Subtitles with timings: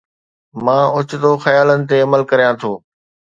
[0.63, 2.71] مان اوچتو خيالن تي عمل ڪريان ٿو